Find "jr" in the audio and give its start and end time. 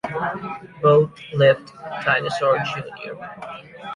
2.57-3.13